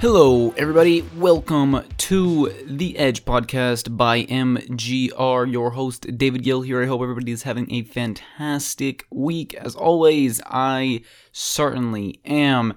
[0.00, 1.02] Hello, everybody.
[1.18, 5.52] Welcome to the Edge Podcast by MGR.
[5.52, 6.82] Your host, David Gill here.
[6.82, 9.52] I hope everybody is having a fantastic week.
[9.52, 11.02] As always, I
[11.32, 12.76] certainly am.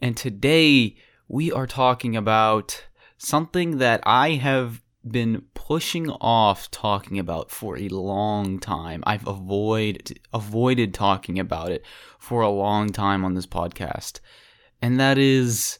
[0.00, 0.96] And today
[1.28, 2.84] we are talking about
[3.18, 9.04] something that I have been pushing off talking about for a long time.
[9.06, 11.84] I've avoid avoided talking about it
[12.18, 14.18] for a long time on this podcast.
[14.82, 15.78] And that is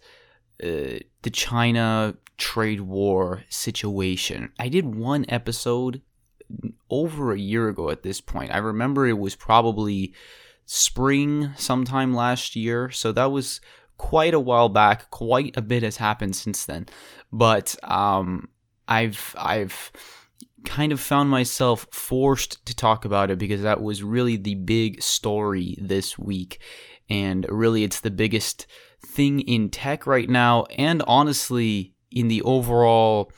[0.65, 4.53] uh, the China trade war situation.
[4.59, 6.01] I did one episode
[6.91, 8.53] over a year ago at this point.
[8.53, 10.15] I remember it was probably
[10.67, 12.91] spring sometime last year.
[12.91, 13.61] So that was
[13.97, 15.11] quite a while back.
[15.11, 16.87] Quite a bit has happened since then.
[17.33, 18.49] But um,
[18.89, 19.93] I've I've
[20.65, 25.03] kind of found myself forced to talk about it because that was really the big
[25.03, 26.59] story this week.
[27.11, 28.67] And really, it's the biggest
[29.05, 33.31] thing in tech right now, and honestly, in the overall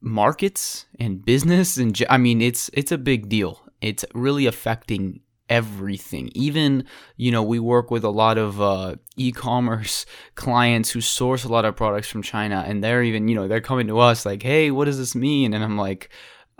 [0.00, 1.76] markets and business.
[1.76, 3.60] And I mean, it's it's a big deal.
[3.80, 6.30] It's really affecting everything.
[6.34, 6.84] Even,
[7.16, 11.64] you know, we work with a lot of uh, e-commerce clients who source a lot
[11.64, 14.70] of products from China, and they're even, you know, they're coming to us like, "Hey,
[14.70, 16.08] what does this mean?" And I'm like,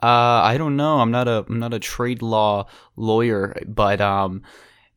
[0.03, 0.98] uh, "I don't know.
[0.98, 4.42] I'm not a I'm not a trade law lawyer, but um."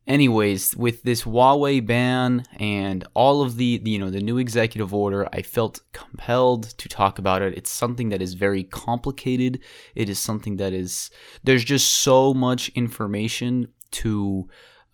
[0.06, 5.28] Anyways, with this Huawei ban and all of the, you know, the new executive order,
[5.32, 7.56] I felt compelled to talk about it.
[7.56, 9.60] It's something that is very complicated.
[9.94, 11.10] It is something that is,
[11.42, 14.48] there's just so much information to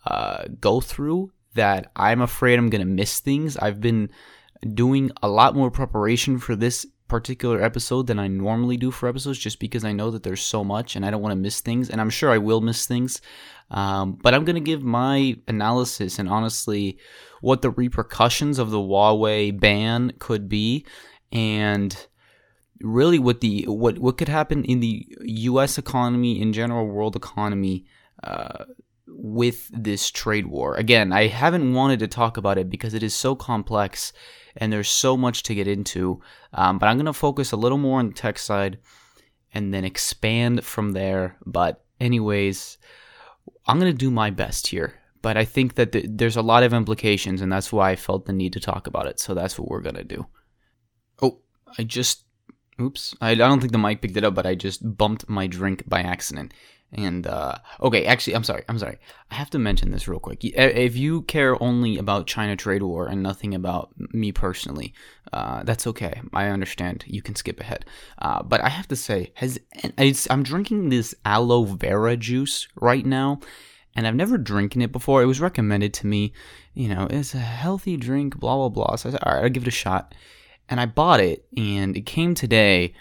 [0.07, 3.57] uh, go through that I'm afraid I'm going to miss things.
[3.57, 4.11] I've been
[4.75, 9.39] doing a lot more preparation for this particular episode than I normally do for episodes
[9.39, 11.91] just because I know that there's so much and I don't want to miss things.
[11.91, 13.21] And I'm sure I will miss things.
[13.71, 16.99] Um, but I'm going to give my analysis and honestly
[17.41, 20.85] what the repercussions of the Huawei ban could be
[21.33, 22.07] and
[22.81, 27.85] really what the what what could happen in the US economy in general world economy
[28.23, 28.65] uh,
[29.07, 30.75] with this trade war.
[30.75, 34.13] Again, I haven't wanted to talk about it because it is so complex
[34.57, 36.21] and there's so much to get into.
[36.53, 38.79] Um, but I'm going to focus a little more on the tech side
[39.53, 41.37] and then expand from there.
[41.45, 42.79] But, anyways,
[43.71, 44.95] I'm going to do my best here.
[45.23, 48.25] But I think that th- there's a lot of implications, and that's why I felt
[48.25, 49.21] the need to talk about it.
[49.21, 50.27] So that's what we're going to do.
[51.21, 51.41] Oh,
[51.79, 52.25] I just.
[52.81, 53.15] Oops.
[53.21, 55.87] I, I don't think the mic picked it up, but I just bumped my drink
[55.87, 56.55] by accident.
[56.93, 58.65] And uh, okay, actually, I'm sorry.
[58.69, 58.99] I'm sorry.
[59.31, 60.41] I have to mention this real quick.
[60.43, 64.93] If you care only about China trade war and nothing about me personally,
[65.33, 66.21] uh, that's okay.
[66.35, 67.05] I understand.
[67.07, 67.85] You can skip ahead.
[68.19, 69.61] Uh, but I have to say, has
[70.29, 73.39] I'm drinking this aloe vera juice right now,
[73.95, 75.23] and I've never drinking it before.
[75.23, 76.33] It was recommended to me.
[76.75, 78.37] You know, it's a healthy drink.
[78.41, 78.97] Blah blah blah.
[78.97, 80.15] So I said, all right, I'll give it a shot.
[80.69, 82.95] And I bought it, and it came today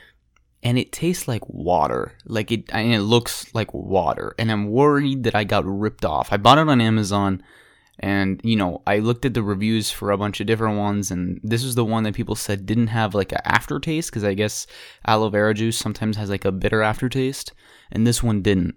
[0.63, 2.13] and it tastes like water.
[2.25, 4.35] Like it, and it looks like water.
[4.37, 6.31] And I'm worried that I got ripped off.
[6.31, 7.41] I bought it on Amazon,
[7.99, 11.39] and you know, I looked at the reviews for a bunch of different ones, and
[11.43, 14.67] this was the one that people said didn't have like an aftertaste because I guess
[15.05, 17.53] aloe vera juice sometimes has like a bitter aftertaste,
[17.91, 18.75] and this one didn't.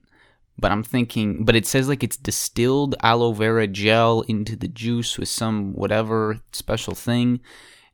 [0.58, 5.18] But I'm thinking, but it says like it's distilled aloe vera gel into the juice
[5.18, 7.40] with some whatever special thing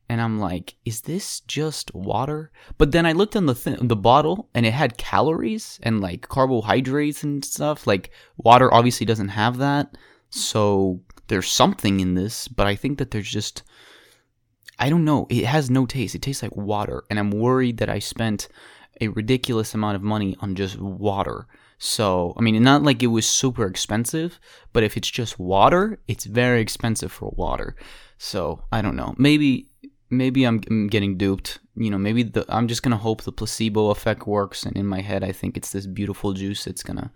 [0.09, 2.51] and I'm like, is this just water?
[2.79, 6.27] But then I looked on the th- the bottle and it had calories and like
[6.27, 7.85] carbohydrates and stuff.
[7.85, 9.95] Like water obviously doesn't have that.
[10.31, 13.61] So there's something in this, but I think that there's just
[14.79, 15.27] I don't know.
[15.29, 16.15] It has no taste.
[16.15, 18.47] It tastes like water and I'm worried that I spent
[18.99, 21.47] a ridiculous amount of money on just water.
[21.77, 24.39] So, I mean, not like it was super expensive,
[24.73, 27.77] but if it's just water, it's very expensive for water.
[28.17, 29.15] So, I don't know.
[29.17, 29.68] Maybe
[30.09, 31.59] maybe I'm, getting duped.
[31.75, 35.01] You know, maybe the, I'm just gonna hope the placebo effect works, and in my
[35.01, 37.11] head, I think it's this beautiful juice that's gonna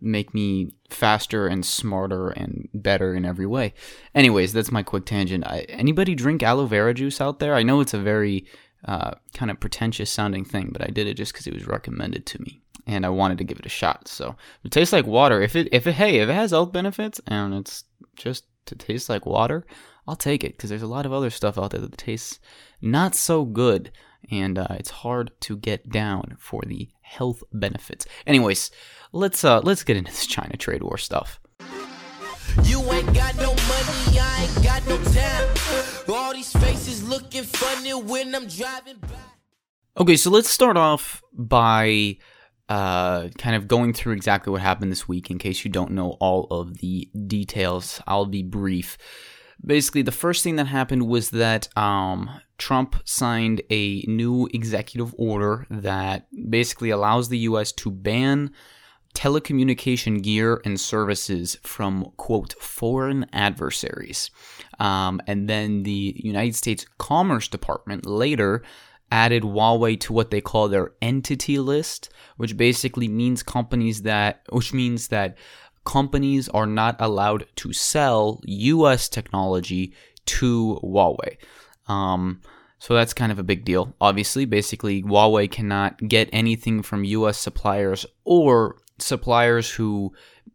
[0.00, 3.74] make me faster and smarter and better in every way.
[4.14, 5.44] Anyways, that's my quick tangent.
[5.46, 7.54] I, anybody drink aloe vera juice out there?
[7.54, 8.46] I know it's a very
[8.84, 12.26] uh, kind of pretentious sounding thing, but I did it just because it was recommended
[12.26, 14.06] to me, and I wanted to give it a shot.
[14.06, 15.42] So it tastes like water.
[15.42, 17.84] If it, if it, hey, if it has health benefits and it's
[18.16, 19.66] just to taste like water,
[20.08, 22.40] I'll take it because there's a lot of other stuff out there that tastes
[22.80, 23.92] not so good,
[24.30, 28.06] and uh, it's hard to get down for the health benefits.
[28.26, 28.70] Anyways,
[29.12, 31.38] let's uh, let's get into this China trade war stuff.
[32.64, 35.48] You ain't got no money, I ain't got no time.
[36.08, 39.08] All these faces looking funny when I'm driving by.
[39.98, 42.16] Okay, so let's start off by
[42.70, 46.12] uh, kind of going through exactly what happened this week in case you don't know
[46.12, 48.00] all of the details.
[48.06, 48.96] I'll be brief.
[49.64, 55.66] Basically, the first thing that happened was that um, Trump signed a new executive order
[55.70, 57.72] that basically allows the U.S.
[57.72, 58.50] to ban
[59.14, 64.30] telecommunication gear and services from quote foreign adversaries.
[64.78, 68.62] Um, and then the United States Commerce Department later
[69.10, 74.74] added Huawei to what they call their entity list, which basically means companies that, which
[74.74, 75.38] means that
[75.88, 79.08] companies are not allowed to sell U.S.
[79.08, 79.94] technology
[80.26, 81.38] to Huawei.
[81.86, 82.42] Um,
[82.78, 83.94] so that's kind of a big deal.
[83.98, 87.38] Obviously, basically, Huawei cannot get anything from U.S.
[87.38, 90.12] suppliers or suppliers who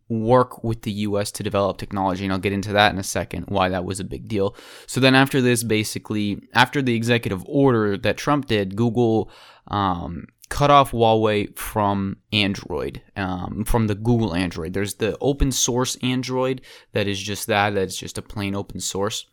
[0.07, 2.23] work with the US to develop technology.
[2.23, 4.55] And I'll get into that in a second, why that was a big deal.
[4.85, 9.31] So then after this, basically, after the executive order that Trump did, Google
[9.67, 14.73] um, cut off Huawei from Android, um, from the Google Android.
[14.73, 16.61] There's the open source Android
[16.91, 19.25] that is just that, that's just a plain open source.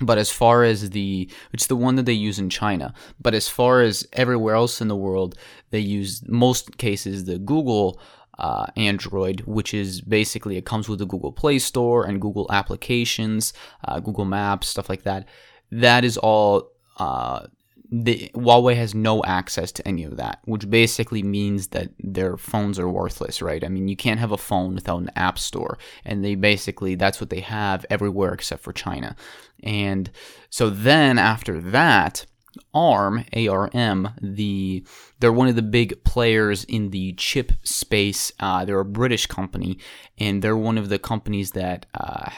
[0.00, 2.92] But as far as the, it's the one that they use in China.
[3.20, 5.38] But as far as everywhere else in the world,
[5.70, 8.00] they use most cases the Google
[8.36, 13.52] uh, Android, which is basically it comes with the Google Play Store and Google applications,
[13.84, 15.28] uh, Google Maps, stuff like that.
[15.70, 17.46] That is all uh,
[17.90, 22.78] the, Huawei has no access to any of that, which basically means that their phones
[22.78, 23.64] are worthless, right?
[23.64, 27.20] I mean, you can't have a phone without an app store, and they basically that's
[27.20, 29.14] what they have everywhere except for China.
[29.62, 30.10] And
[30.50, 32.26] so then after that,
[32.74, 34.84] ARM, ARM, the
[35.20, 38.32] they're one of the big players in the chip space.
[38.40, 39.78] Uh, they're a British company,
[40.18, 42.30] and they're one of the companies that uh,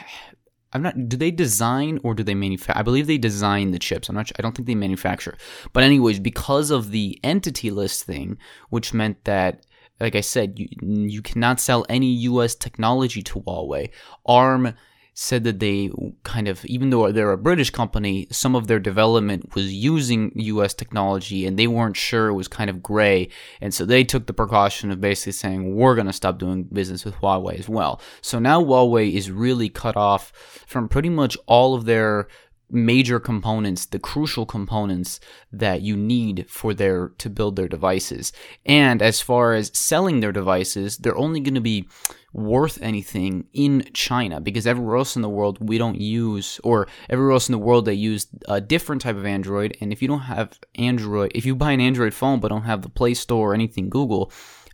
[0.71, 1.09] I'm not.
[1.09, 2.79] Do they design or do they manufacture?
[2.79, 4.09] I believe they design the chips.
[4.09, 4.31] I'm not.
[4.37, 5.37] I don't think they manufacture.
[5.73, 8.37] But anyways, because of the entity list thing,
[8.69, 9.65] which meant that,
[9.99, 12.53] like I said, you you cannot sell any U.S.
[12.55, 13.89] technology to Huawei.
[14.25, 14.75] ARM
[15.21, 15.91] said that they
[16.23, 20.73] kind of, even though they're a British company, some of their development was using US
[20.73, 23.27] technology and they weren't sure it was kind of gray.
[23.59, 27.03] And so they took the precaution of basically saying, we're going to stop doing business
[27.03, 27.99] with Huawei as well.
[28.21, 30.31] So now Huawei is really cut off
[30.65, 32.29] from pretty much all of their
[32.69, 35.19] major components, the crucial components
[35.51, 38.31] that you need for their to build their devices.
[38.65, 41.87] And as far as selling their devices, they're only going to be
[42.33, 47.33] worth anything in China because everywhere else in the world we don't use or everywhere
[47.33, 50.19] else in the world they use a different type of Android and if you don't
[50.19, 53.53] have Android if you buy an Android phone but don't have the Play Store or
[53.55, 54.31] anything Google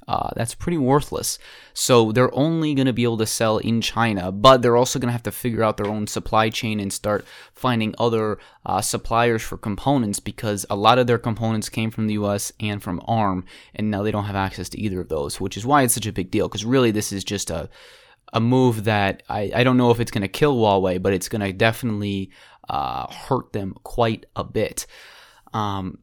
[0.08, 1.40] uh, that's pretty worthless.
[1.74, 5.08] So they're only going to be able to sell in China, but they're also going
[5.08, 9.42] to have to figure out their own supply chain and start finding other uh, suppliers
[9.42, 13.46] for components because a lot of their components came from the US and from ARM,
[13.74, 16.06] and now they don't have access to either of those, which is why it's such
[16.06, 16.48] a big deal.
[16.48, 17.70] Because really, this is just a
[18.34, 21.30] a move that I, I don't know if it's going to kill Huawei, but it's
[21.30, 22.32] going to definitely
[22.68, 24.88] uh, hurt them quite a bit.
[25.54, 26.00] Um,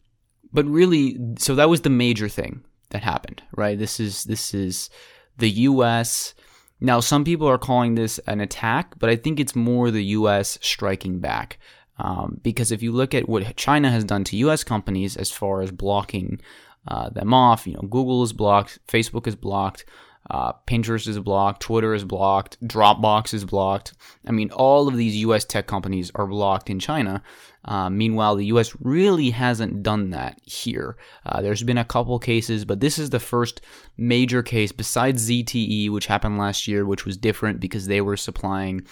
[0.53, 3.79] but really, so that was the major thing that happened, right?
[3.79, 4.89] This is this is
[5.37, 6.35] the U.S.
[6.81, 10.59] Now, some people are calling this an attack, but I think it's more the U.S.
[10.61, 11.59] striking back.
[11.99, 14.65] Um, because if you look at what China has done to U.S.
[14.65, 16.41] companies as far as blocking
[16.89, 19.85] uh, them off, you know, Google is blocked, Facebook is blocked,
[20.31, 23.93] uh, Pinterest is blocked, Twitter is blocked, Dropbox is blocked.
[24.27, 27.23] I mean, all of these US tech companies are blocked in China.
[27.65, 30.97] Uh, meanwhile, the US really hasn't done that here.
[31.27, 33.61] Uh, there's been a couple cases, but this is the first
[33.97, 38.87] major case besides ZTE, which happened last year, which was different because they were supplying.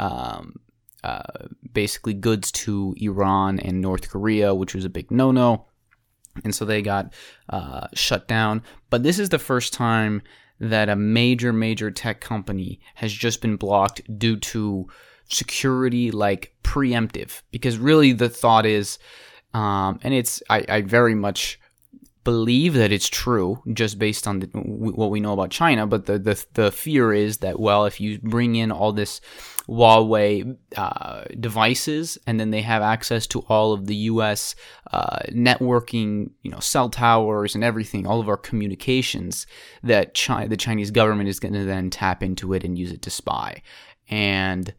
[0.00, 0.56] Um,
[1.04, 1.22] uh,
[1.72, 5.66] basically, goods to Iran and North Korea, which was a big no no.
[6.44, 7.12] And so they got
[7.50, 8.62] uh, shut down.
[8.88, 10.22] But this is the first time
[10.62, 14.86] that a major, major tech company has just been blocked due to
[15.28, 17.42] security like preemptive.
[17.50, 19.00] Because really the thought is,
[19.52, 21.58] um, and it's, I, I very much
[22.24, 25.86] believe that it's true just based on the, what we know about China.
[25.86, 29.20] But the, the, the fear is that, well, if you bring in all this
[29.68, 34.54] Huawei uh, devices, and then they have access to all of the U.S.
[34.92, 39.46] Uh, networking, you know, cell towers and everything, all of our communications.
[39.82, 43.02] That China, the Chinese government is going to then tap into it and use it
[43.02, 43.62] to spy.
[44.08, 44.74] And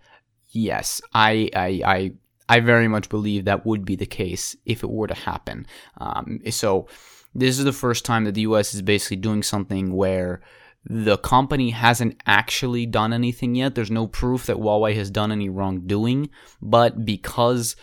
[0.52, 2.12] yes, I, I, I
[2.50, 5.66] I very much believe that would be the case if it were to happen.
[5.98, 6.88] Um, so,
[7.36, 10.42] this is the first time that the US is basically doing something where
[10.86, 13.74] the company hasn't actually done anything yet.
[13.74, 16.30] There's no proof that Huawei has done any wrongdoing,
[16.62, 17.76] but because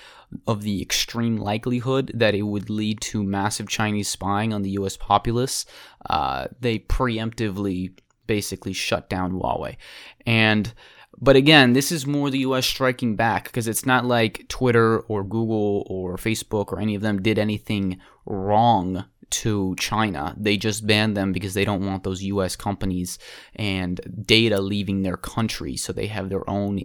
[0.46, 4.96] of the extreme likelihood that it would lead to massive Chinese spying on the US
[4.96, 5.66] populace,
[6.08, 9.76] uh, they preemptively basically shut down Huawei.
[10.26, 10.72] And
[11.22, 15.24] But again, this is more the US striking back because it's not like Twitter or
[15.24, 20.34] Google or Facebook or any of them did anything wrong to China.
[20.38, 23.18] They just banned them because they don't want those US companies
[23.54, 25.76] and data leaving their country.
[25.76, 26.80] So they have their own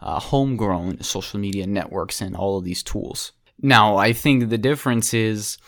[0.00, 3.32] uh, homegrown social media networks and all of these tools.
[3.60, 5.58] Now, I think the difference is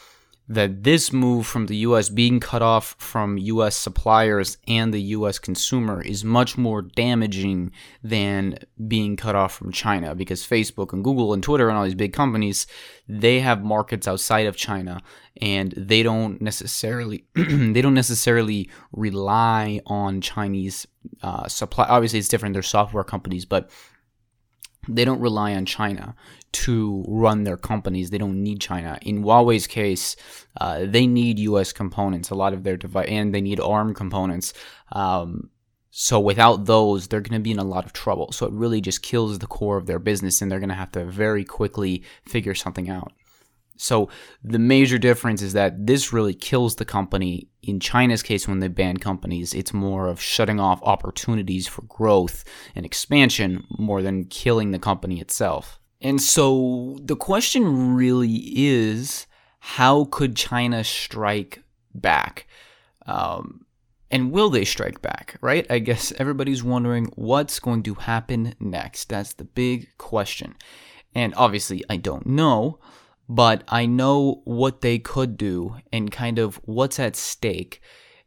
[0.48, 5.38] that this move from the US being cut off from US suppliers and the US
[5.38, 7.70] consumer is much more damaging
[8.02, 10.14] than being cut off from China.
[10.14, 12.66] Because Facebook and Google and Twitter and all these big companies
[13.08, 15.00] they have markets outside of China
[15.40, 20.86] and they don't necessarily they don't necessarily rely on Chinese
[21.22, 23.70] uh, supply obviously it's different they're software companies but
[24.88, 26.14] they don't rely on China
[26.50, 28.10] to run their companies.
[28.10, 28.98] They don't need China.
[29.02, 30.16] In Huawei's case,
[30.60, 31.72] uh, they need U.S.
[31.72, 32.30] components.
[32.30, 34.54] A lot of their device, and they need ARM components.
[34.92, 35.50] Um,
[35.90, 38.32] so without those, they're going to be in a lot of trouble.
[38.32, 40.92] So it really just kills the core of their business, and they're going to have
[40.92, 43.12] to very quickly figure something out.
[43.78, 44.10] So
[44.42, 47.48] the major difference is that this really kills the company.
[47.62, 52.44] In China's case, when they ban companies, it's more of shutting off opportunities for growth
[52.74, 55.78] and expansion more than killing the company itself.
[56.00, 59.26] And so the question really is
[59.60, 61.62] how could China strike
[61.94, 62.46] back?
[63.06, 63.64] Um,
[64.10, 65.66] and will they strike back, right?
[65.70, 69.08] I guess everybody's wondering what's going to happen next.
[69.08, 70.56] That's the big question.
[71.14, 72.78] And obviously, I don't know
[73.28, 77.80] but I know what they could do and kind of what's at stake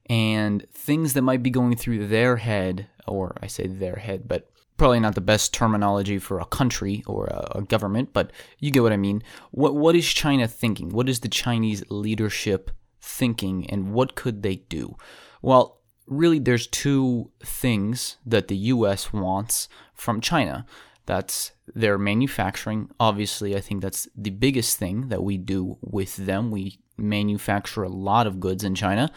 [0.08, 4.52] and things that might be going through their head, or I say their head, but
[4.78, 8.84] probably not the best terminology for a country or a, a, government, but you get
[8.84, 9.24] what I mean.
[9.52, 10.90] What what is China thinking?
[10.90, 14.98] What is the Chinese leadership thinking and what could they do?
[15.42, 20.66] Well, really there's two things that the US wants from China.
[21.06, 22.90] That's their manufacturing.
[23.00, 26.52] Obviously, I think that's the biggest thing that we do with them.
[26.52, 29.12] We manufacture a lot of goods in China.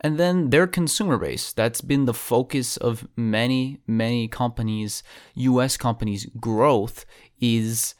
[0.00, 1.52] And then their consumer base.
[1.52, 5.02] That's been the focus of many, many companies,
[5.34, 7.06] US companies' growth
[7.40, 7.94] is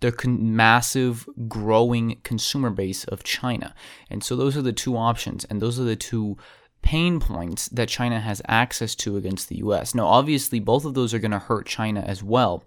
[0.00, 3.74] the con- massive growing consumer base of China.
[4.08, 5.44] And so those are the two options.
[5.44, 6.36] And those are the two
[6.82, 9.94] pain points that China has access to against the US.
[9.94, 12.64] Now, obviously, both of those are going to hurt China as well,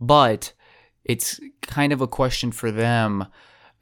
[0.00, 0.52] but
[1.04, 3.26] it's kind of a question for them.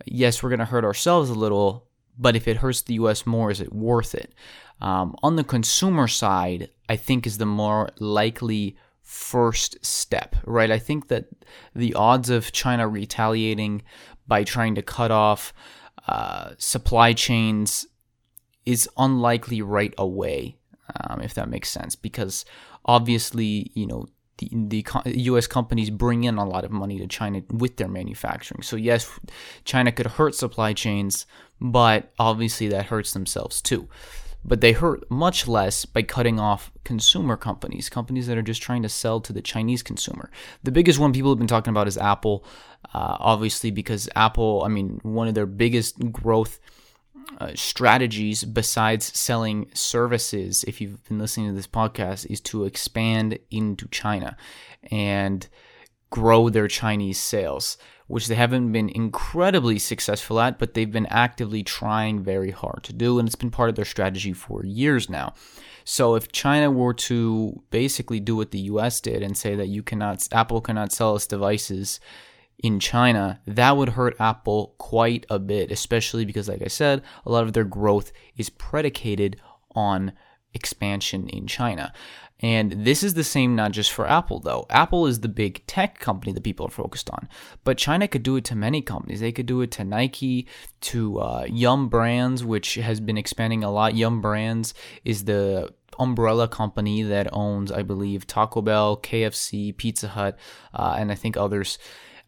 [0.04, 1.86] Yes, we're going to hurt ourselves a little,
[2.18, 4.34] but if it hurts the US more, is it worth it?
[4.80, 10.70] Um, on the consumer side, I think is the more likely first step, right?
[10.70, 11.26] I think that
[11.74, 13.82] the odds of China retaliating
[14.26, 15.52] by trying to cut off
[16.08, 17.86] uh, supply chains
[18.64, 20.56] is unlikely right away,
[21.08, 22.44] um, if that makes sense, because
[22.84, 24.06] obviously, you know,
[24.38, 24.48] the,
[25.04, 25.46] the U.S.
[25.46, 28.62] companies bring in a lot of money to China with their manufacturing.
[28.62, 29.08] So yes,
[29.64, 31.26] China could hurt supply chains,
[31.60, 33.88] but obviously that hurts themselves too.
[34.44, 38.82] But they hurt much less by cutting off consumer companies, companies that are just trying
[38.82, 40.30] to sell to the Chinese consumer.
[40.64, 42.44] The biggest one people have been talking about is Apple,
[42.92, 46.58] uh, obviously because Apple, I mean, one of their biggest growth
[47.38, 53.38] uh, strategies besides selling services, if you've been listening to this podcast, is to expand
[53.50, 54.36] into China
[54.90, 55.48] and
[56.10, 61.62] grow their Chinese sales, which they haven't been incredibly successful at, but they've been actively
[61.62, 65.32] trying very hard to do, and it's been part of their strategy for years now.
[65.84, 69.82] So if China were to basically do what the US did and say that you
[69.82, 71.98] cannot Apple cannot sell its devices
[72.62, 77.32] in China, that would hurt Apple quite a bit, especially because, like I said, a
[77.32, 79.40] lot of their growth is predicated
[79.74, 80.12] on
[80.54, 81.92] expansion in China.
[82.38, 84.66] And this is the same not just for Apple, though.
[84.68, 87.28] Apple is the big tech company that people are focused on.
[87.62, 89.20] But China could do it to many companies.
[89.20, 90.48] They could do it to Nike,
[90.82, 93.94] to uh, Yum Brands, which has been expanding a lot.
[93.94, 100.36] Yum Brands is the umbrella company that owns, I believe, Taco Bell, KFC, Pizza Hut,
[100.74, 101.78] uh, and I think others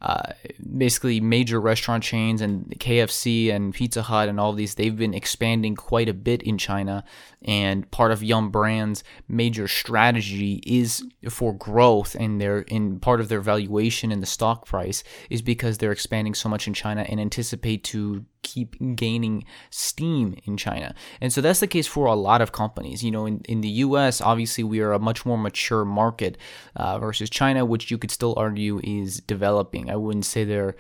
[0.01, 0.33] uh,
[0.77, 5.15] basically major restaurant chains and KFC and Pizza Hut and all of these, they've been
[5.15, 7.05] expanding quite a bit in China.
[7.43, 13.29] And part of Yum Brand's major strategy is for growth, and their in part of
[13.29, 17.21] their valuation in the stock price is because they're expanding so much in China and
[17.21, 20.95] anticipate to keep gaining steam in China.
[21.21, 23.03] And so that's the case for a lot of companies.
[23.03, 26.39] You know, in, in the US, obviously, we are a much more mature market
[26.77, 29.91] uh, versus China, which you could still argue is developing.
[29.91, 30.77] I wouldn't say they're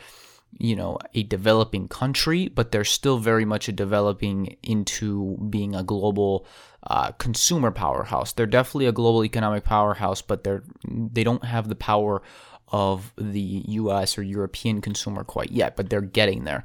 [0.58, 5.82] you know a developing country, but they're still very much a developing into being a
[5.82, 6.46] global
[6.86, 8.32] uh, consumer powerhouse.
[8.32, 12.22] They're definitely a global economic powerhouse, but they're they don't have the power
[12.68, 14.18] of the U.S.
[14.18, 16.64] or European consumer quite yet, but they're getting there,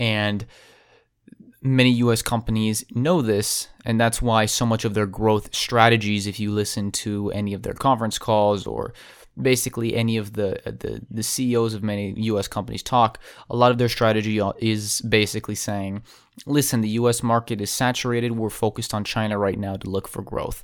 [0.00, 0.46] and
[1.62, 6.40] many US companies know this, and that's why so much of their growth strategies, if
[6.40, 8.94] you listen to any of their conference calls or
[9.40, 13.18] basically any of the, the, the CEOs of many US companies talk,
[13.50, 16.02] a lot of their strategy is basically saying,
[16.46, 18.32] listen, the US market is saturated.
[18.32, 20.62] We're focused on China right now to look for growth.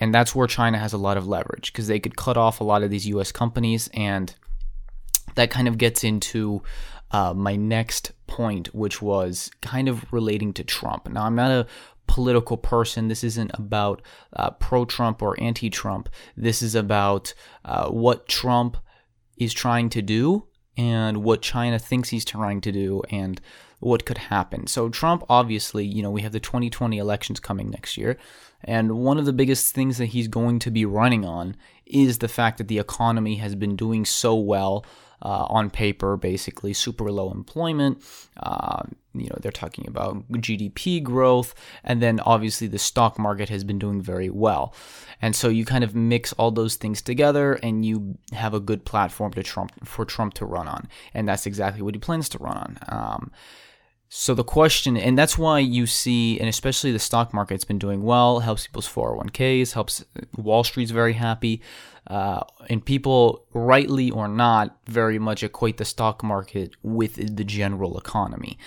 [0.00, 2.64] And that's where China has a lot of leverage because they could cut off a
[2.64, 4.34] lot of these US companies and
[5.34, 6.62] that kind of gets into
[7.12, 11.08] uh, my next point, which was kind of relating to Trump.
[11.08, 11.66] Now, I'm not a
[12.06, 13.08] political person.
[13.08, 14.02] This isn't about
[14.34, 16.08] uh, pro Trump or anti Trump.
[16.36, 18.76] This is about uh, what Trump
[19.36, 23.40] is trying to do and what China thinks he's trying to do and
[23.80, 24.66] what could happen.
[24.66, 28.16] So, Trump, obviously, you know, we have the 2020 elections coming next year.
[28.64, 32.28] And one of the biggest things that he's going to be running on is the
[32.28, 34.84] fact that the economy has been doing so well
[35.22, 38.02] uh, on paper, basically super low employment.
[38.36, 38.82] Uh,
[39.14, 43.78] you know, they're talking about GDP growth, and then obviously the stock market has been
[43.78, 44.74] doing very well.
[45.20, 48.84] And so you kind of mix all those things together, and you have a good
[48.84, 52.38] platform to Trump for Trump to run on, and that's exactly what he plans to
[52.38, 52.78] run on.
[52.88, 53.30] Um,
[54.14, 58.02] so the question, and that's why you see, and especially the stock market's been doing
[58.02, 60.04] well, helps people's 401ks, helps
[60.36, 61.62] Wall Street's very happy.
[62.06, 67.96] Uh, and people, rightly or not, very much equate the stock market with the general
[67.96, 68.58] economy,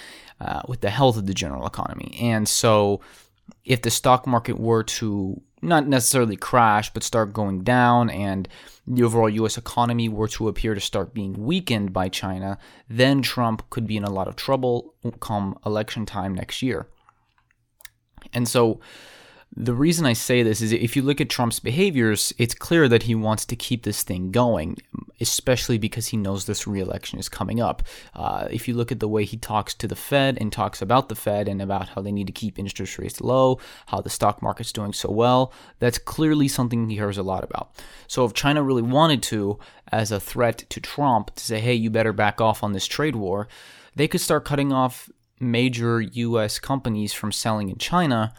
[0.42, 2.18] uh, with the health of the general economy.
[2.20, 3.02] And so,
[3.64, 8.48] if the stock market were to not necessarily crash, but start going down, and
[8.88, 13.68] the overall US economy were to appear to start being weakened by China, then Trump
[13.70, 16.88] could be in a lot of trouble come election time next year.
[18.34, 18.80] And so,
[19.58, 23.04] the reason I say this is if you look at Trump's behaviors, it's clear that
[23.04, 24.78] he wants to keep this thing going,
[25.22, 27.82] especially because he knows this reelection is coming up.
[28.14, 31.08] Uh, if you look at the way he talks to the Fed and talks about
[31.08, 34.42] the Fed and about how they need to keep interest rates low, how the stock
[34.42, 37.72] market's doing so well, that's clearly something he hears a lot about.
[38.08, 39.58] So if China really wanted to,
[39.90, 43.16] as a threat to Trump, to say, hey, you better back off on this trade
[43.16, 43.48] war,
[43.96, 46.60] they could start cutting off major U.S.
[46.60, 48.34] companies from selling in China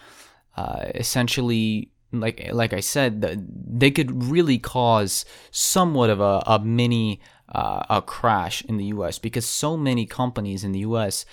[0.57, 7.21] uh, essentially like like I said, they could really cause somewhat of a, a mini
[7.49, 9.19] uh, a crash in the U.S.
[9.19, 11.25] because so many companies in the U.S.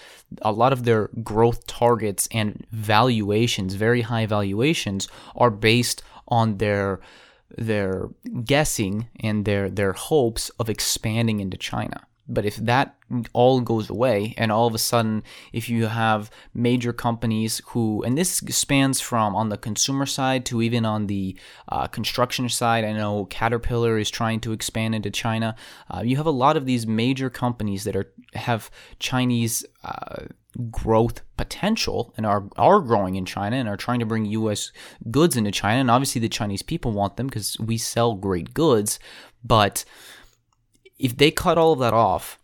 [0.41, 6.99] a lot of their growth targets and valuations, very high valuations, are based on their
[7.57, 8.09] their
[8.43, 12.05] guessing and their their hopes of expanding into China.
[12.27, 12.95] But if that
[13.33, 18.17] all goes away, and all of a sudden, if you have major companies who, and
[18.17, 22.93] this spans from on the consumer side to even on the uh, construction side, I
[22.93, 25.55] know Caterpillar is trying to expand into China.
[25.93, 29.65] Uh, you have a lot of these major companies that are have Chinese.
[29.83, 30.27] Uh,
[30.69, 34.71] growth potential and are are growing in China and are trying to bring US
[35.09, 38.99] goods into China and obviously the Chinese people want them because we sell great goods
[39.43, 39.83] but
[40.97, 42.39] if they cut all of that off,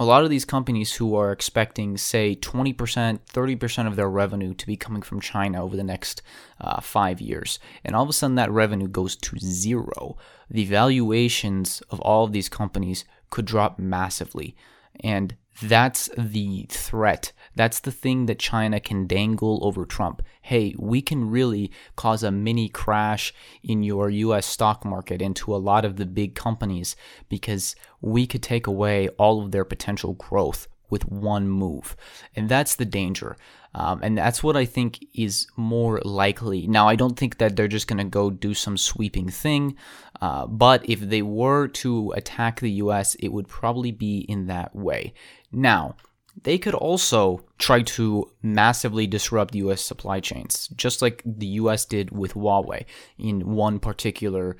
[0.00, 4.66] a lot of these companies who are expecting, say, 20%, 30% of their revenue to
[4.66, 6.22] be coming from China over the next
[6.60, 10.16] uh, five years, and all of a sudden that revenue goes to zero,
[10.48, 14.56] the valuations of all of these companies could drop massively.
[15.00, 17.32] And that's the threat.
[17.54, 20.22] That's the thing that China can dangle over Trump.
[20.40, 25.54] Hey, we can really cause a mini crash in your US stock market and to
[25.54, 26.96] a lot of the big companies
[27.28, 31.96] because we could take away all of their potential growth with one move.
[32.36, 33.36] And that's the danger.
[33.74, 36.66] Um, and that's what I think is more likely.
[36.66, 39.76] Now, I don't think that they're just going to go do some sweeping thing,
[40.20, 44.76] uh, but if they were to attack the US, it would probably be in that
[44.76, 45.14] way.
[45.52, 45.96] Now,
[46.44, 52.10] they could also try to massively disrupt US supply chains, just like the US did
[52.10, 52.86] with Huawei
[53.18, 54.56] in one particular.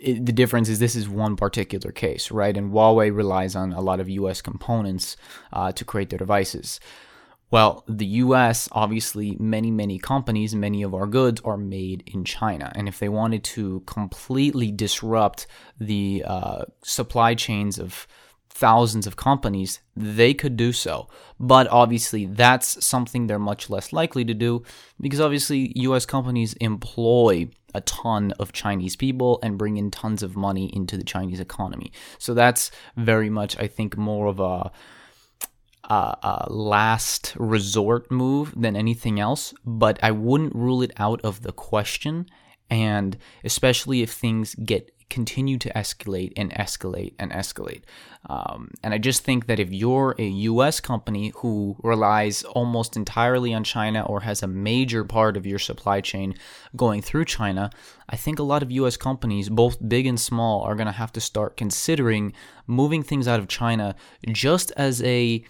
[0.00, 2.56] The difference is this is one particular case, right?
[2.56, 5.16] And Huawei relies on a lot of US components
[5.52, 6.80] uh, to create their devices.
[7.52, 12.72] Well, the US, obviously, many, many companies, many of our goods are made in China.
[12.74, 15.46] And if they wanted to completely disrupt
[15.78, 18.08] the uh, supply chains of
[18.54, 21.08] thousands of companies, they could do so.
[21.40, 24.62] But obviously, that's something they're much less likely to do
[25.00, 30.36] because obviously, US companies employ a ton of Chinese people and bring in tons of
[30.36, 31.90] money into the Chinese economy.
[32.18, 34.70] So that's very much, I think, more of a
[35.90, 41.42] uh, a last resort move than anything else, but I wouldn't rule it out of
[41.42, 42.26] the question.
[42.70, 47.82] And especially if things get continue to escalate and escalate and escalate.
[48.30, 53.52] Um, and I just think that if you're a US company who relies almost entirely
[53.52, 56.34] on China or has a major part of your supply chain
[56.74, 57.70] going through China,
[58.08, 61.12] I think a lot of US companies, both big and small, are going to have
[61.12, 62.32] to start considering
[62.66, 63.94] moving things out of China
[64.32, 65.44] just as a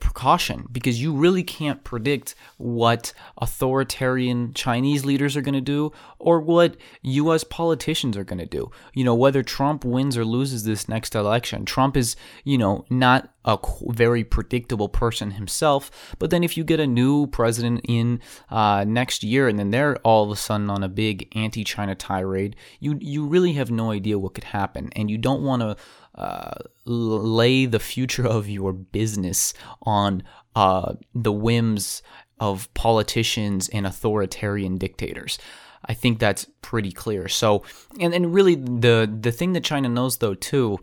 [0.00, 6.40] precaution because you really can't predict what authoritarian Chinese leaders are going to do or
[6.40, 8.70] what US politicians are going to do.
[8.94, 13.30] You know, whether Trump wins or loses this next election, Trump is, you know, not
[13.46, 16.14] a very predictable person himself.
[16.18, 19.96] But then if you get a new president in uh, next year and then they're
[19.98, 24.18] all of a sudden on a big anti-China tirade, you you really have no idea
[24.18, 25.76] what could happen, and you don't want to
[26.84, 29.52] lay the future of your business
[29.82, 30.22] on
[30.54, 32.02] uh, the whims
[32.40, 35.38] of politicians and authoritarian dictators.
[35.84, 37.28] I think that's pretty clear.
[37.28, 37.62] So,
[38.00, 40.78] and, and really the the thing that China knows though too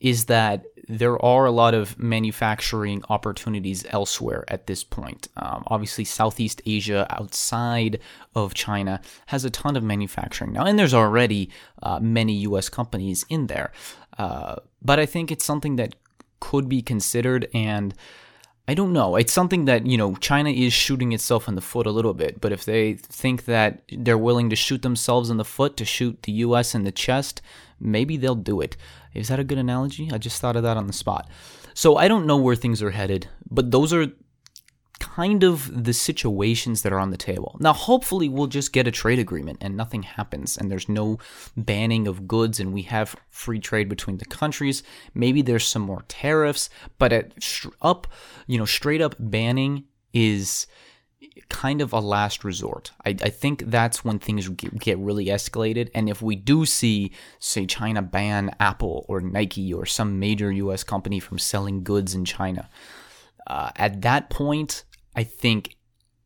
[0.00, 5.28] is that there are a lot of manufacturing opportunities elsewhere at this point.
[5.36, 8.00] Um, obviously, Southeast Asia outside
[8.34, 11.50] of China has a ton of manufacturing now, and there's already
[11.82, 13.70] uh, many US companies in there.
[14.18, 15.94] Uh, but I think it's something that
[16.40, 17.94] could be considered and
[18.66, 19.16] I don't know.
[19.16, 22.38] It's something that, you know, China is shooting itself in the foot a little bit,
[22.38, 26.22] but if they think that they're willing to shoot themselves in the foot to shoot
[26.24, 27.40] the US in the chest,
[27.80, 28.76] maybe they'll do it.
[29.14, 30.10] Is that a good analogy?
[30.12, 31.30] I just thought of that on the spot.
[31.72, 34.08] So I don't know where things are headed, but those are
[34.98, 37.56] kind of the situations that are on the table.
[37.60, 41.18] Now, hopefully, we'll just get a trade agreement and nothing happens and there's no
[41.56, 44.82] banning of goods and we have free trade between the countries.
[45.14, 47.32] Maybe there's some more tariffs, but at
[47.82, 48.06] up,
[48.46, 50.66] you know, straight up banning is
[51.48, 52.92] kind of a last resort.
[53.04, 55.90] I, I think that's when things get, really escalated.
[55.94, 60.82] And if we do see, say, China ban Apple or Nike or some major US
[60.84, 62.68] company from selling goods in China,
[63.46, 64.84] uh, at that point,
[65.18, 65.76] I think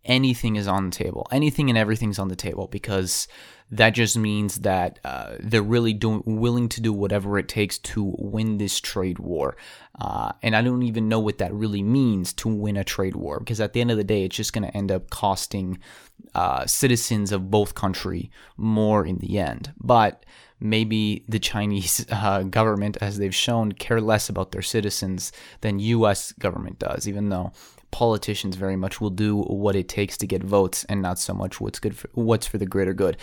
[0.04, 1.26] anything is on the table.
[1.32, 3.26] Anything and everything's on the table because
[3.70, 8.14] that just means that uh, they're really doing willing to do whatever it takes to
[8.18, 9.56] win this trade war.
[9.98, 13.38] Uh, and I don't even know what that really means to win a trade war
[13.38, 15.78] because at the end of the day, it's just going to end up costing
[16.34, 19.72] uh, citizens of both country more in the end.
[19.80, 20.26] But
[20.60, 26.32] maybe the Chinese uh, government, as they've shown, care less about their citizens than U.S.
[26.32, 27.52] government does, even though
[27.92, 31.60] politicians very much will do what it takes to get votes and not so much
[31.60, 33.16] what's good for what's for the greater good.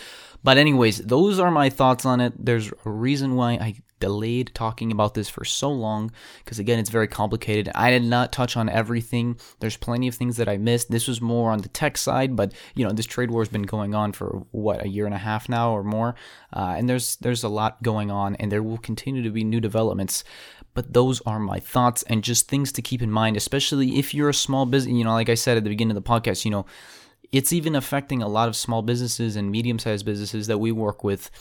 [0.44, 2.34] But anyways, those are my thoughts on it.
[2.38, 6.10] There's a reason why I delayed talking about this for so long
[6.44, 7.70] because again it's very complicated.
[7.76, 9.38] I did not touch on everything.
[9.60, 10.90] There's plenty of things that i missed.
[10.90, 13.64] This was more on the tech side but you know this trade war has been
[13.64, 16.16] going on for what a year and a half now or more?
[16.54, 19.60] Uh, and there's there's a lot going on and there will continue to be new
[19.60, 20.24] developments
[20.80, 24.30] but those are my thoughts and just things to keep in mind, especially if you're
[24.30, 24.96] a small business.
[24.96, 26.66] You know, like I said at the beginning of the podcast, you know,
[27.34, 31.04] it's even affecting a lot of small businesses and medium sized businesses that we work
[31.04, 31.32] with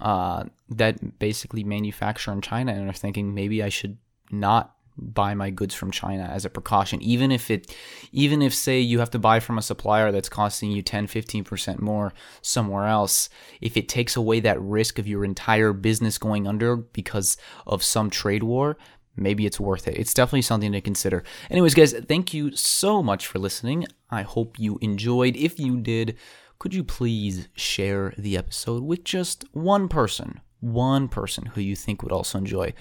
[0.00, 3.98] uh, that basically manufacture in China and are thinking maybe I should
[4.30, 7.74] not buy my goods from China as a precaution even if it
[8.12, 11.80] even if say you have to buy from a supplier that's costing you 10 15%
[11.80, 13.28] more somewhere else
[13.60, 18.08] if it takes away that risk of your entire business going under because of some
[18.08, 18.76] trade war
[19.16, 19.96] maybe it's worth it.
[19.96, 21.22] It's definitely something to consider.
[21.50, 23.86] Anyways, guys, thank you so much for listening.
[24.10, 25.36] I hope you enjoyed.
[25.36, 26.16] If you did,
[26.58, 32.02] could you please share the episode with just one person, one person who you think
[32.02, 32.74] would also enjoy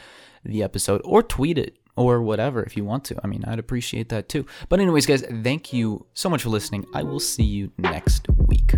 [0.44, 3.20] the episode, or tweet it or whatever if you want to.
[3.24, 4.46] I mean, I'd appreciate that too.
[4.70, 6.86] But, anyways, guys, thank you so much for listening.
[6.94, 8.74] I will see you next week.